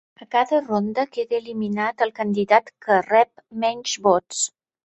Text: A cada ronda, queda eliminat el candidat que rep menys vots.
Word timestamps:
A 0.23 0.25
cada 0.35 0.59
ronda, 0.69 1.03
queda 1.17 1.37
eliminat 1.41 2.03
el 2.07 2.13
candidat 2.21 2.75
que 2.87 2.99
rep 3.11 3.33
menys 3.67 3.95
vots. 4.09 4.43